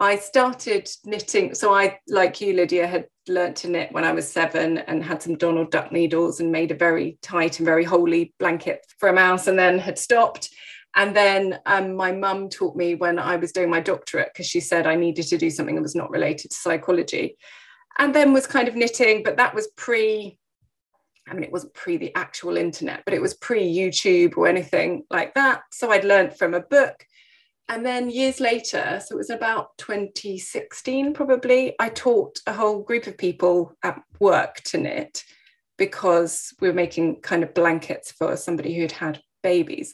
[0.00, 4.30] I started knitting, so I, like you, Lydia, had learnt to knit when I was
[4.30, 8.32] seven and had some Donald Duck needles and made a very tight and very holy
[8.38, 10.50] blanket for a mouse, and then had stopped
[10.94, 14.60] and then um, my mum taught me when I was doing my doctorate because she
[14.60, 17.36] said I needed to do something that was not related to psychology.
[17.98, 20.38] And then was kind of knitting, but that was pre,
[21.28, 25.04] I mean, it wasn't pre the actual internet, but it was pre YouTube or anything
[25.10, 25.62] like that.
[25.72, 27.04] So I'd learned from a book.
[27.68, 33.06] And then years later, so it was about 2016 probably, I taught a whole group
[33.06, 35.22] of people at work to knit
[35.76, 39.92] because we were making kind of blankets for somebody who'd had babies.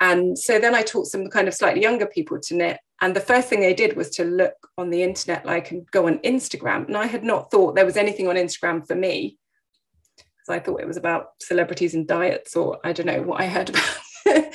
[0.00, 2.78] And so then I taught some kind of slightly younger people to knit.
[3.00, 6.06] And the first thing they did was to look on the internet, like and go
[6.06, 6.86] on Instagram.
[6.86, 9.38] And I had not thought there was anything on Instagram for me.
[10.16, 13.46] Because I thought it was about celebrities and diets, or I don't know what I
[13.46, 13.96] heard about.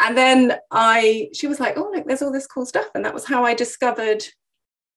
[0.00, 2.86] and then I she was like, oh look, there's all this cool stuff.
[2.94, 4.24] And that was how I discovered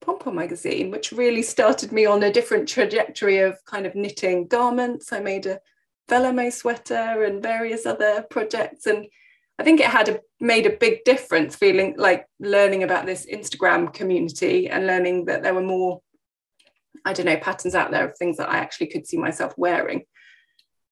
[0.01, 4.47] Pom Pom magazine, which really started me on a different trajectory of kind of knitting
[4.47, 5.11] garments.
[5.11, 5.59] I made a
[6.09, 8.85] Vellamo sweater and various other projects.
[8.85, 9.07] And
[9.59, 13.91] I think it had a, made a big difference feeling like learning about this Instagram
[13.91, 16.01] community and learning that there were more,
[17.05, 20.03] I don't know, patterns out there of things that I actually could see myself wearing.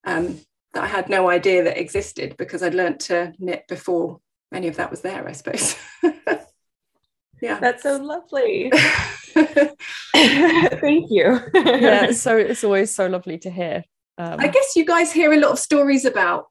[0.03, 0.39] Um,
[0.73, 4.19] that I had no idea that existed because I'd learned to knit before
[4.53, 5.75] any of that was there, I suppose.
[7.41, 7.59] yeah.
[7.59, 8.71] That's so lovely.
[9.33, 11.39] Thank you.
[11.53, 13.83] yeah, so it's always so lovely to hear.
[14.17, 16.47] Um, I guess you guys hear a lot of stories about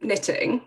[0.00, 0.62] knitting.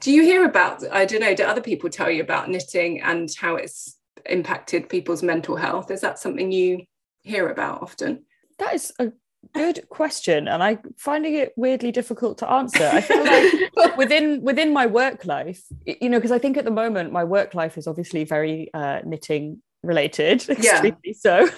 [0.00, 3.28] Do you hear about, I don't know, do other people tell you about knitting and
[3.38, 5.90] how it's impacted people's mental health?
[5.90, 6.84] Is that something you
[7.22, 8.24] hear about often?
[8.58, 9.12] That is a
[9.54, 14.72] good question and i'm finding it weirdly difficult to answer i feel like within within
[14.72, 17.86] my work life you know because i think at the moment my work life is
[17.86, 20.82] obviously very uh, knitting related yeah.
[21.18, 21.48] so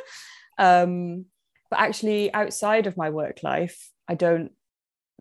[0.58, 1.26] um
[1.70, 4.52] but actually outside of my work life i don't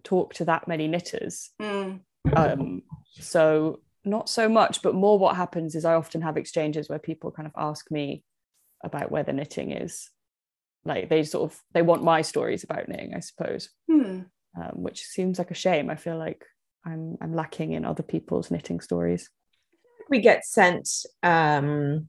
[0.03, 1.99] talk to that many knitters mm.
[2.35, 2.81] Um
[3.13, 7.31] so not so much but more what happens is i often have exchanges where people
[7.31, 8.23] kind of ask me
[8.83, 10.09] about where the knitting is
[10.85, 14.21] like they sort of they want my stories about knitting i suppose hmm.
[14.59, 16.45] um, which seems like a shame i feel like
[16.85, 19.29] i'm i'm lacking in other people's knitting stories
[20.09, 20.87] we get sent
[21.23, 22.07] um,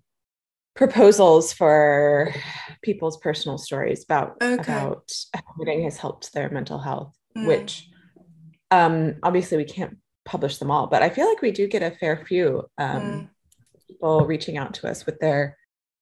[0.74, 2.34] proposals for
[2.82, 4.54] people's personal stories about okay.
[4.62, 7.46] about how knitting has helped their mental health mm.
[7.46, 7.88] which
[8.70, 11.92] um, obviously we can't publish them all but i feel like we do get a
[11.92, 13.28] fair few um, mm.
[13.86, 15.56] people reaching out to us with their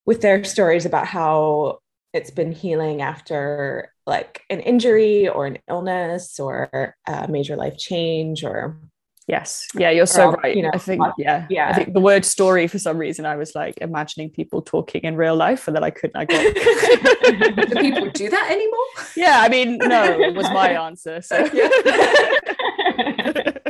[0.07, 1.79] with their stories about how
[2.13, 8.45] it's been healing after like an injury or an illness or a major life change
[8.45, 8.79] or
[9.27, 9.67] yes.
[9.75, 10.57] Yeah you're so right.
[10.57, 11.71] you know i think yeah yeah.
[11.71, 15.17] I think the word story for some reason i was like imagining people talking in
[15.17, 16.55] real life and then i couldn't i got
[17.69, 18.79] do people do that anymore?
[19.17, 21.43] Yeah i mean no was my answer so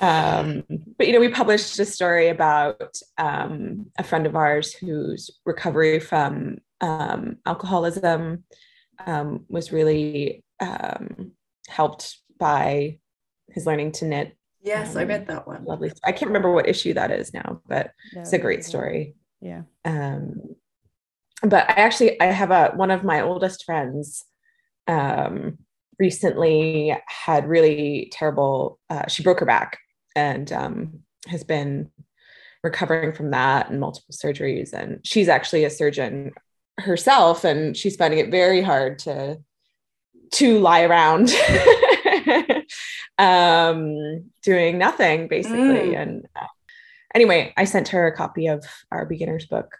[0.00, 0.64] um,
[0.98, 6.00] but you know we published a story about um, a friend of ours whose recovery
[6.00, 8.44] from um, alcoholism
[9.06, 11.32] um, was really um,
[11.68, 12.98] helped by
[13.48, 14.36] his learning to knit.
[14.62, 15.64] Yes, I read um, that one.
[15.64, 15.92] Lovely.
[16.04, 19.14] I can't remember what issue that is now, but no, it's a great story.
[19.40, 19.62] Yeah.
[19.84, 20.56] Um,
[21.42, 24.24] but I actually I have a one of my oldest friends
[24.86, 25.58] um,
[25.98, 28.78] recently had really terrible.
[28.88, 29.78] Uh, she broke her back
[30.14, 31.90] and um, has been
[32.62, 34.72] recovering from that and multiple surgeries.
[34.72, 36.32] And she's actually a surgeon
[36.78, 39.38] herself and she's finding it very hard to
[40.32, 41.30] to lie around
[43.18, 46.02] um doing nothing basically mm.
[46.02, 46.46] and uh,
[47.14, 49.76] anyway i sent her a copy of our beginner's book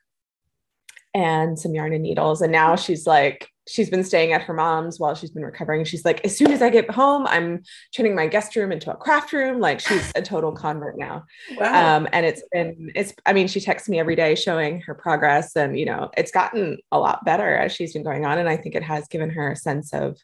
[1.13, 5.01] and some yarn and needles and now she's like she's been staying at her mom's
[5.01, 5.85] while she's been recovering.
[5.85, 7.63] She's like, as soon as I get home, I'm
[7.95, 9.59] turning my guest room into a craft room.
[9.59, 11.25] Like she's a total convert now.
[11.57, 11.97] Wow.
[11.97, 15.55] Um, and it's been, it's, I mean, she texts me every day showing her progress
[15.57, 18.39] and, you know, it's gotten a lot better as she's been going on.
[18.39, 20.19] And I think it has given her a sense of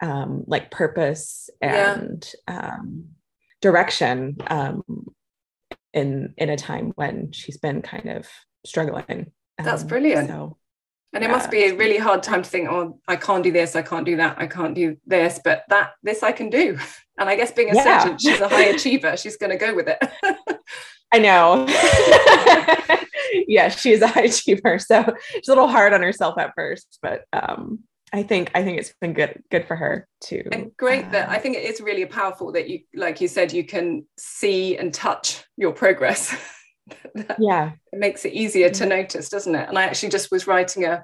[0.00, 2.76] um, like purpose and yeah.
[2.78, 3.08] um,
[3.60, 4.82] direction um,
[5.92, 8.26] in, in a time when she's been kind of
[8.64, 9.32] struggling.
[9.58, 10.28] That's um, brilliant.
[10.28, 10.56] So,
[11.12, 13.76] and it must be a really hard time to think oh i can't do this
[13.76, 16.78] i can't do that i can't do this but that this i can do
[17.18, 18.00] and i guess being a yeah.
[18.00, 19.98] surgeon she's a high achiever she's going to go with it
[21.12, 21.66] i know
[23.46, 26.98] yeah she is a high achiever so she's a little hard on herself at first
[27.02, 27.80] but um
[28.12, 30.44] I think I think it's been good good for her too.
[30.52, 33.52] And great uh, that I think it is really powerful that you like you said
[33.52, 36.34] you can see and touch your progress
[37.38, 37.72] yeah.
[37.92, 38.90] it makes it easier to mm-hmm.
[38.90, 39.68] notice doesn't it?
[39.68, 41.02] And i actually just was writing a,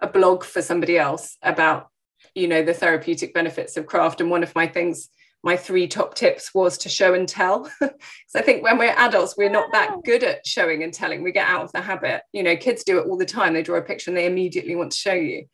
[0.00, 1.88] a blog for somebody else about
[2.34, 4.20] you know the therapeutic benefits of craft.
[4.20, 5.08] And one of my things
[5.42, 7.70] my three top tips was to show and tell.
[7.80, 11.22] Because i think when we're adults we're not that good at showing and telling.
[11.22, 12.22] We get out of the habit.
[12.32, 13.54] You know kids do it all the time.
[13.54, 15.46] They draw a picture and they immediately want to show you.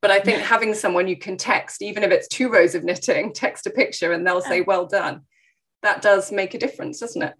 [0.00, 3.32] But i think having someone you can text even if it's two rows of knitting
[3.34, 5.22] text a picture and they'll say well done.
[5.82, 7.34] That does make a difference doesn't it?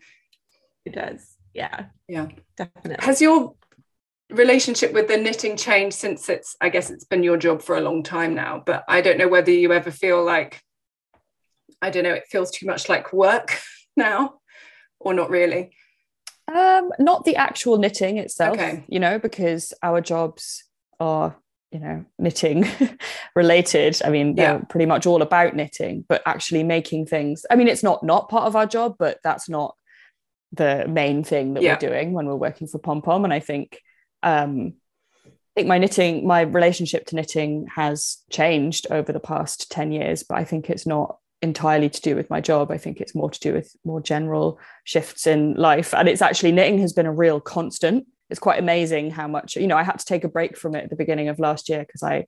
[0.85, 2.27] It does yeah yeah
[2.57, 3.55] definitely has your
[4.31, 7.81] relationship with the knitting changed since it's i guess it's been your job for a
[7.81, 10.63] long time now but i don't know whether you ever feel like
[11.83, 13.59] i don't know it feels too much like work
[13.97, 14.35] now,
[15.01, 15.73] or not really?
[16.49, 18.85] Um, not the actual knitting itself, Okay.
[18.89, 20.65] you know, because our jobs
[20.99, 21.37] are,
[21.71, 22.67] you know, knitting
[23.37, 24.01] related.
[24.05, 24.65] I mean, they're Yeah.
[24.69, 27.45] pretty much all about knitting, but actually making things.
[27.51, 29.77] I mean, it's not not part of our job, but that's not
[30.53, 31.73] the main thing that Yeah.
[31.75, 33.25] we're doing when we're working for Pom Pom.
[33.25, 33.79] And I think,
[34.23, 34.75] um,
[35.27, 40.23] I think my knitting, my relationship to knitting has changed over the past 10 years,
[40.23, 42.71] but I think it's not entirely to do with my job.
[42.71, 45.93] I think it's more to do with more general shifts in life.
[45.93, 48.07] And it's actually knitting has been a real constant.
[48.31, 50.85] It's quite amazing how much, you know, I had to take a break from it
[50.85, 52.27] at the beginning of last year because I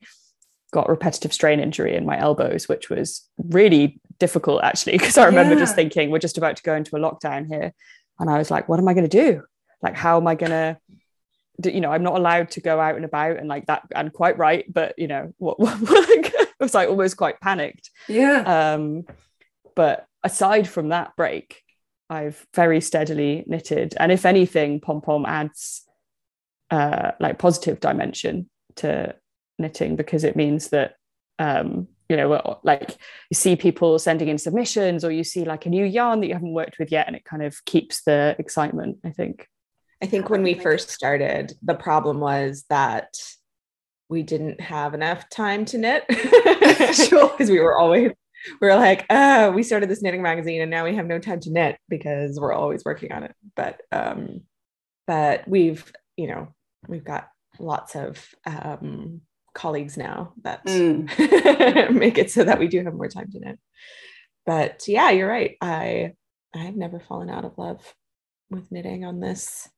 [0.73, 4.99] got repetitive strain injury in my elbows, which was really difficult actually.
[4.99, 7.73] Because I remember just thinking, we're just about to go into a lockdown here.
[8.19, 9.43] And I was like, what am I going to do?
[9.83, 10.79] Like, how am I going to
[11.61, 14.13] do, you know, I'm not allowed to go out and about and like that, and
[14.13, 17.91] quite right, but you know, what, what like, I was like almost quite panicked.
[18.09, 18.75] Yeah.
[18.75, 19.05] Um,
[19.77, 21.63] but aside from that break,
[22.11, 25.85] I've very steadily knitted, and if anything, pom pom adds
[26.71, 29.15] uh, like positive dimension to
[29.59, 30.95] knitting because it means that
[31.39, 32.97] um, you know, like
[33.31, 36.35] you see people sending in submissions, or you see like a new yarn that you
[36.35, 38.99] haven't worked with yet, and it kind of keeps the excitement.
[39.05, 39.49] I think.
[40.03, 43.15] I think when we first started, the problem was that
[44.09, 46.05] we didn't have enough time to knit.
[46.95, 47.31] Sure.
[47.31, 48.11] Because we were always,
[48.61, 51.41] we were like, oh, we started this knitting magazine and now we have no time
[51.41, 53.35] to knit because we're always working on it.
[53.57, 54.43] But, um,
[55.07, 56.55] but we've, you know,
[56.87, 57.29] we've got
[57.59, 59.23] lots of um,
[59.55, 61.09] colleagues now that Mm.
[61.95, 63.59] make it so that we do have more time to knit.
[64.47, 65.57] But yeah, you're right.
[65.61, 66.13] I
[66.55, 67.81] I've never fallen out of love
[68.51, 69.69] with knitting on this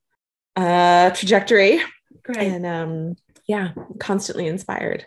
[0.57, 1.81] uh trajectory
[2.25, 2.49] Great.
[2.51, 3.17] and um
[3.47, 5.07] yeah constantly inspired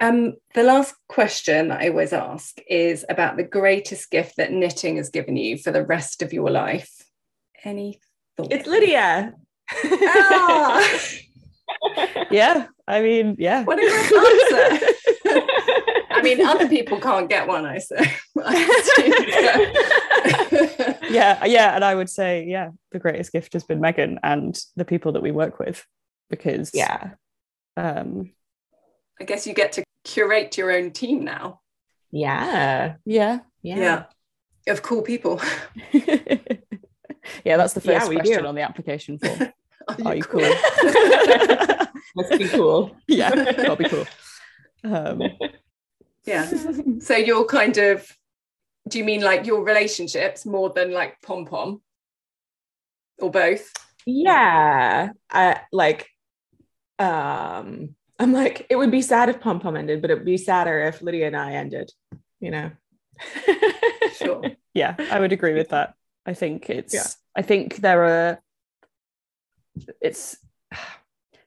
[0.00, 5.08] Um, the last question I always ask is about the greatest gift that knitting has
[5.10, 6.92] given you for the rest of your life.
[7.64, 7.98] Any
[8.36, 8.54] thoughts?
[8.54, 9.32] it's lydia
[9.72, 10.98] Ah,
[12.30, 13.64] Yeah, I mean, yeah.
[13.64, 14.86] what a great answer.
[16.10, 18.12] I mean, other people can't get one, I say.
[21.08, 24.84] Yeah, yeah, and I would say, yeah, the greatest gift has been Meghan and the
[24.84, 25.86] people that we work with,
[26.30, 27.10] because yeah
[27.76, 28.32] um,
[29.20, 31.60] I guess you get to curate your own team now.
[32.10, 34.04] yeah yeah, yeah
[34.68, 35.40] Of cool people.
[35.92, 38.46] yeah, that's the first we question do.
[38.46, 39.52] on the application form.
[39.88, 40.40] Are Are you cool?
[42.16, 44.06] must be cool yeah, that'll be cool.
[44.84, 45.22] Um,
[46.24, 46.50] Yeah.
[46.98, 48.10] So you're kind of,
[48.88, 51.82] do you mean like your relationships more than like pom pom?
[53.20, 53.72] Or both?
[54.08, 56.08] yeah I like
[56.98, 60.36] um I'm like it would be sad if pom pom ended but it would be
[60.36, 61.90] sadder if Lydia and I ended
[62.40, 62.70] you know
[64.16, 64.42] Sure.
[64.74, 65.94] yeah, I would agree with that.
[66.24, 66.94] I think it's.
[66.94, 67.06] Yeah.
[67.36, 68.42] I think there are.
[70.00, 70.36] It's.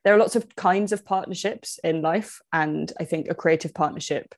[0.06, 4.34] There are lots of kinds of partnerships in life, and I think a creative partnership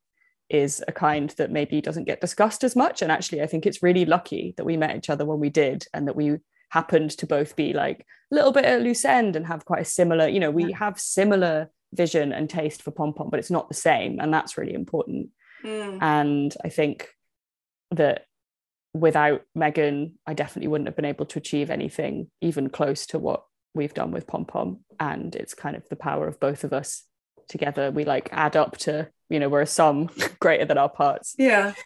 [0.49, 3.03] is a kind that maybe doesn't get discussed as much.
[3.03, 5.85] And actually, I think it's really lucky that we met each other when we did,
[5.93, 6.37] and that we
[6.69, 9.85] happened to both be like a little bit at loose end and have quite a
[9.85, 10.27] similar.
[10.27, 13.75] You know, we have similar vision and taste for pom pom, but it's not the
[13.75, 15.29] same, and that's really important.
[15.63, 15.99] Mm.
[16.01, 17.09] And I think
[17.91, 18.25] that
[18.93, 23.43] without Meghan, I definitely wouldn't have been able to achieve anything even close to what
[23.73, 24.79] we've done with Pom Pom.
[24.99, 27.03] And it's kind of the power of both of us
[27.47, 27.91] together.
[27.91, 30.09] We like add up to, you know, we're a sum
[30.39, 31.35] greater than our parts.
[31.37, 31.73] Yeah.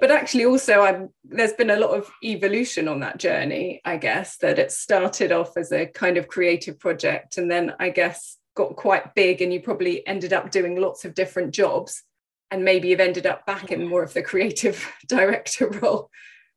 [0.00, 4.36] But actually, also, I'm, there's been a lot of evolution on that journey, I guess,
[4.38, 8.76] that it started off as a kind of creative project and then I guess got
[8.76, 12.02] quite big and you probably ended up doing lots of different jobs
[12.50, 16.10] and maybe you've ended up back in more of the creative director role,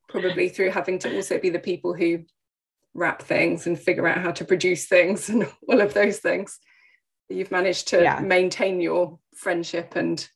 [0.07, 2.23] probably through having to also be the people who
[2.93, 6.59] wrap things and figure out how to produce things and all of those things.
[7.29, 8.19] You've managed to Yeah.
[8.19, 10.27] maintain your friendship and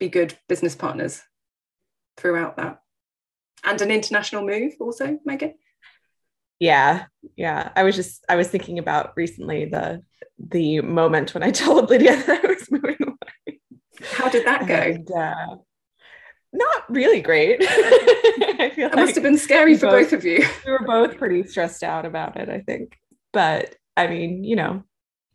[0.00, 1.22] be good business partners
[2.16, 2.80] throughout that.
[3.64, 5.54] And an international move also, Meghan.
[6.60, 7.04] yeah
[7.36, 10.00] yeah i was just i was thinking about recently the
[10.38, 13.60] the moment when i told lydia that i was moving away
[14.12, 14.74] How did that go?
[14.74, 15.56] And, uh,
[16.56, 20.44] not really great i feel That must have been scary for both- both of you.
[20.64, 22.98] we were both pretty stressed out about it i think
[23.32, 24.82] but i mean you know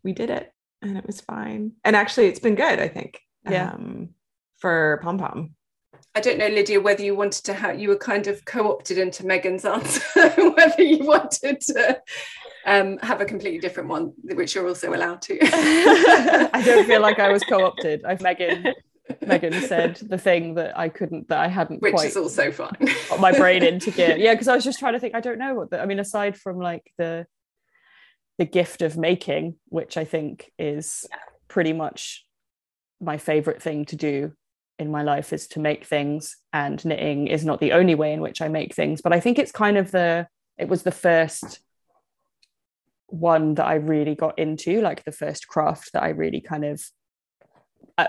[0.03, 0.51] we did it
[0.81, 3.19] and it was fine and actually it's been good i think
[3.49, 3.71] Yeah.
[3.71, 4.09] um
[4.57, 5.55] for pom pom
[6.13, 8.97] I don't know, Lydia, whether you wanted to have, you were kind of co opted
[8.97, 10.01] into Meghan's answer,
[10.57, 12.01] whether you wanted to
[12.65, 15.37] um, have a completely different one, which you're also allowed to.
[15.41, 18.03] I don't feel like I was co-opted.
[18.03, 18.73] I've Meghan
[19.19, 22.77] Meghan said the thing that I couldn't, that I hadn't Which quite is also fine.
[23.09, 24.15] got my brain into gear.
[24.17, 25.15] Yeah, because I was just trying to think.
[25.15, 25.81] I don't know what the.
[25.81, 27.25] I mean, aside from like the
[28.37, 31.05] the gift of making, which I think is
[31.47, 32.25] pretty much
[32.99, 34.33] my favorite thing to do
[34.79, 38.21] in my life is to make things, and knitting is not the only way in
[38.21, 39.01] which I make things.
[39.01, 40.27] But I think it's kind of the.
[40.57, 41.59] It was the first
[43.07, 46.81] one that I really got into, like the first craft that I really kind of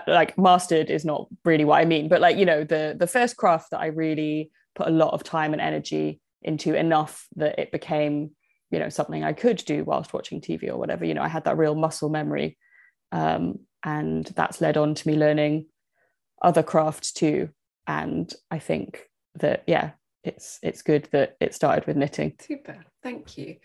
[0.07, 3.37] like mastered is not really what I mean, but like you know the the first
[3.37, 7.73] craft that I really put a lot of time and energy into enough that it
[7.73, 8.31] became
[8.71, 11.05] you know something I could do whilst watching TV or whatever.
[11.05, 12.57] You know, I had that real muscle memory,
[13.13, 15.67] um, and that's led on to me learning
[16.41, 17.51] other crafts too.
[17.87, 19.93] And I think that yeah,
[20.25, 22.35] it's it's good that it started with knitting.
[22.41, 23.57] Super, thank you.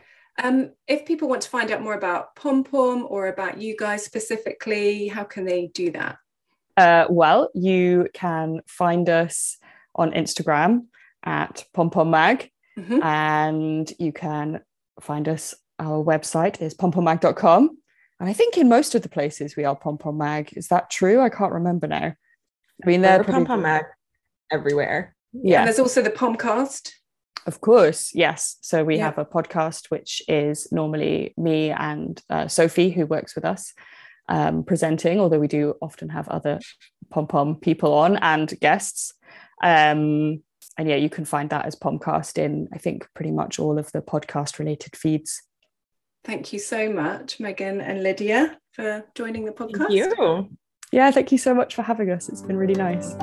[0.44, 4.06] Um, if people want to find out more about Pom Pom or about you guys
[4.06, 6.18] specifically, how can they do that?
[6.76, 9.58] Uh, well, you can find us
[9.96, 10.86] on Instagram
[11.26, 13.04] at Pom Pom Mag, Mhm.
[13.04, 14.62] and you can
[15.02, 15.56] find us.
[15.80, 17.78] Our website is pompommag.com.
[18.20, 20.54] And I think in most of the places we are Pom Pom Mag.
[20.58, 21.20] Is that true?
[21.22, 22.14] I can't remember now.
[22.84, 23.86] I mean, they're We're pom pom mag
[24.52, 25.16] everywhere.
[25.34, 25.60] yeah.
[25.60, 26.92] And there's also the Pomcast.
[27.48, 28.58] Of course, yes.
[28.62, 29.06] So we Yeah.
[29.06, 33.74] have a podcast which is normally me and uh, Sophie, who works with us,
[34.28, 35.20] um, presenting.
[35.20, 36.60] Although we do often have other
[37.10, 39.14] pom pom people on and guests.
[39.64, 40.44] Um,
[40.78, 43.92] and yeah, you can find that as Pomcast in I think pretty much all of
[43.94, 45.42] the podcast related feeds.
[46.24, 49.88] Thank you so much, Meghan and Lydia, for joining the podcast.
[49.88, 50.50] Thank you.
[50.92, 52.28] Yeah, thank you so much for having us.
[52.30, 53.16] It's been really nice.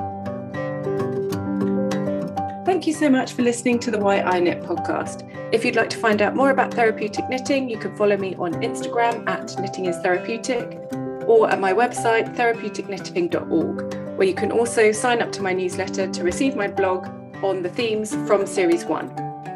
[2.75, 5.31] Thank you so much for listening to the Why I Knit podcast.
[5.53, 8.53] If you'd like to find out more about therapeutic knitting, you can follow me on
[8.55, 10.81] Instagram at knitting is therapeutic
[11.29, 16.25] or at my website therapeuticknitting.org, where you can also sign up to my newsletter to
[16.25, 17.07] receive my blog
[17.45, 19.09] on the themes from series one.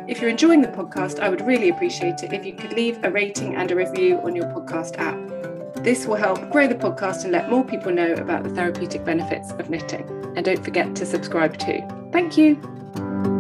[0.07, 3.11] If you're enjoying the podcast, I would really appreciate it if you could leave a
[3.11, 5.83] rating and a review on your podcast app.
[5.83, 9.51] This will help grow the podcast and let more people know about the therapeutic benefits
[9.51, 10.09] of knitting.
[10.37, 11.81] And don't forget to subscribe too.
[12.13, 13.38] Thank you thank you